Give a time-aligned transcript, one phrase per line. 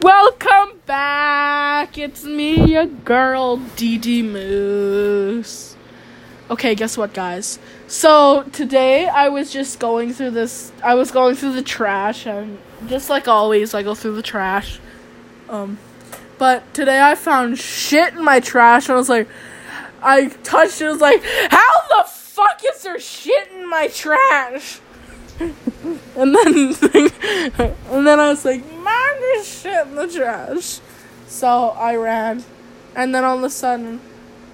[0.00, 1.96] Welcome back.
[1.96, 5.76] It's me, your girl, DD Moose.
[6.50, 7.60] Okay, guess what, guys?
[7.86, 10.72] So today I was just going through this.
[10.82, 12.58] I was going through the trash, and
[12.88, 14.80] just like always, I go through the trash.
[15.48, 15.78] Um,
[16.36, 19.28] but today I found shit in my trash, and I was like,
[20.02, 20.86] I touched it.
[20.86, 24.80] I was like, how the fuck is there shit in my trash?
[25.38, 25.54] and
[26.16, 26.74] then,
[27.90, 28.64] and then I was like,
[29.44, 30.80] shit in the trash.
[31.26, 32.44] So I ran,
[32.94, 34.00] and then all of a sudden,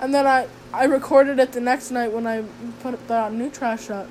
[0.00, 2.44] and then I I recorded it the next night when I
[2.80, 4.08] put the new trash up,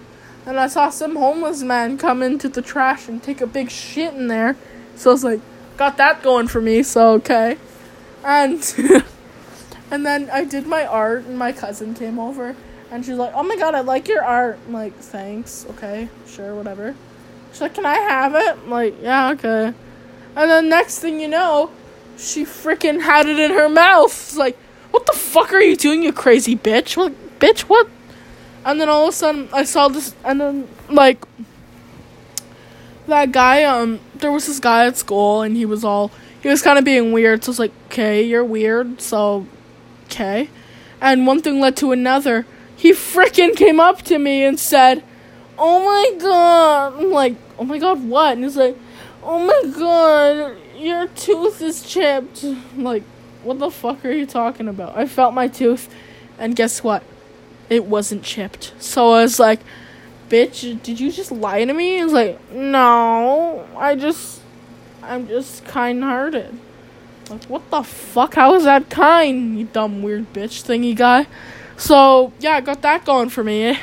[0.47, 4.13] And I saw some homeless man come into the trash and take a big shit
[4.13, 4.55] in there.
[4.95, 5.41] So I was like,
[5.77, 7.57] got that going for me, so okay.
[8.23, 8.61] And
[9.91, 12.55] and then I did my art and my cousin came over
[12.89, 14.57] and she's like, Oh my god, I like your art.
[14.65, 16.95] I'm like, thanks, okay, sure, whatever.
[17.51, 18.57] She's like, Can I have it?
[18.63, 19.73] I'm like, yeah, okay.
[20.35, 21.71] And then next thing you know,
[22.17, 24.35] she freaking had it in her mouth.
[24.35, 24.57] Like,
[24.91, 26.97] what the fuck are you doing, you crazy bitch?
[26.97, 27.87] What, bitch, what?
[28.65, 31.23] And then all of a sudden, I saw this, and then, like,
[33.07, 36.61] that guy, um, there was this guy at school, and he was all, he was
[36.61, 39.45] kind of being weird, so it's like, okay, you're weird, so,
[40.05, 40.49] okay.
[40.99, 42.45] And one thing led to another.
[42.75, 45.03] He freaking came up to me and said,
[45.57, 46.93] oh my god.
[46.99, 48.33] I'm like, oh my god, what?
[48.33, 48.77] And he's like,
[49.25, 52.45] oh my god, your tooth is chipped.
[52.77, 53.03] Like,
[53.43, 54.97] what the fuck are you talking about?
[54.97, 55.93] I felt my tooth,
[56.37, 57.03] and guess what?
[57.69, 58.73] It wasn't chipped.
[58.77, 59.59] So I was like,
[60.29, 61.97] bitch, did you just lie to me?
[61.99, 64.41] He's like, no, I just,
[65.01, 66.57] I'm just kind hearted.
[67.29, 68.35] Like, what the fuck?
[68.35, 71.25] How is that kind, you dumb, weird bitch thingy guy?
[71.77, 73.79] So, yeah, I got that going for me.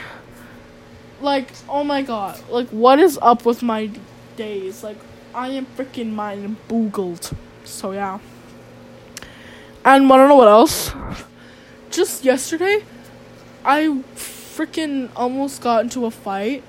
[1.21, 2.41] Like, oh my god.
[2.49, 3.91] Like, what is up with my
[4.37, 4.85] days?
[4.85, 4.99] Like,
[5.35, 7.35] I am freaking mind boogled.
[7.65, 8.19] So, yeah.
[9.85, 10.93] And I don't know what else?
[11.91, 12.85] Just yesterday,
[13.65, 16.63] I freaking almost got into a fight,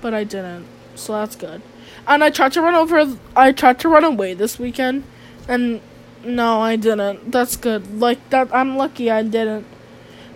[0.00, 0.66] but I didn't.
[0.94, 1.62] So that's good.
[2.06, 3.16] And I tried to run over.
[3.34, 5.04] I tried to run away this weekend,
[5.48, 5.80] and
[6.24, 7.32] no, I didn't.
[7.32, 8.00] That's good.
[8.00, 9.66] Like that, I'm lucky I didn't.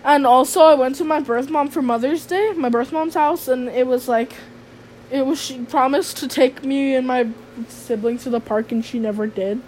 [0.03, 3.47] And also, I went to my birth mom for Mother's Day, my birth mom's house,
[3.47, 4.33] and it was like,
[5.11, 7.29] it was she promised to take me and my
[7.67, 9.61] siblings to the park, and she never did.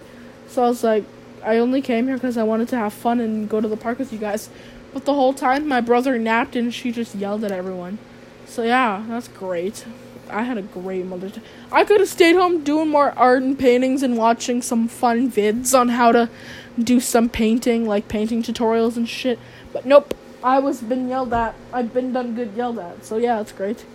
[0.48, 1.03] So I was like,
[1.44, 4.00] I only came here because I wanted to have fun and go to the park
[4.00, 4.50] with you guys.
[4.94, 8.00] But the whole time, my brother napped and she just yelled at everyone.
[8.46, 9.86] So yeah, that's great.
[10.30, 11.42] I had a great Mother's Day.
[11.72, 15.78] I could have stayed home doing more art and paintings and watching some fun vids
[15.78, 16.30] on how to
[16.78, 19.40] do some painting, like painting tutorials and shit.
[19.72, 21.56] But nope, I was been yelled at.
[21.72, 23.06] I've been done good yelled at.
[23.06, 23.86] So yeah, it's great.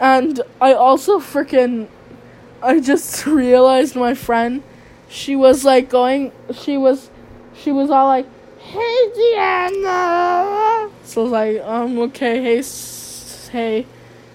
[0.00, 1.88] And I also freaking,
[2.62, 4.62] I just realized my friend,
[5.08, 7.10] she was like going, she was,
[7.56, 8.26] she was all like,
[8.60, 10.90] hey Deanna.
[11.04, 13.86] So I was like, um, okay, hey, s- hey,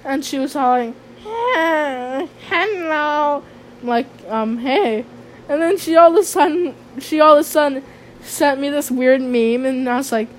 [0.03, 3.43] and she was all like, hey, hello.
[3.81, 5.05] I'm like, um, hey,
[5.49, 7.83] and then she all of a sudden, she all of a sudden
[8.21, 10.29] sent me this weird meme, and I was like,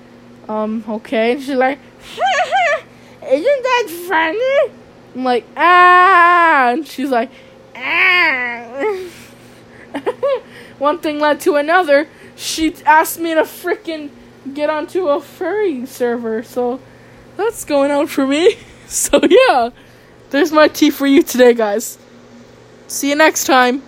[0.49, 1.79] um, okay, and she's like,
[3.25, 4.73] isn't that funny?
[5.15, 7.29] I'm like, ah, and she's like,
[7.75, 9.09] ah.
[10.79, 12.07] One thing led to another.
[12.35, 14.09] She asked me to freaking
[14.53, 16.79] get onto a furry server, so
[17.37, 18.57] that's going out for me.
[18.85, 19.71] So yeah,
[20.29, 21.97] there's my tea for you today, guys.
[22.87, 23.81] See you next time.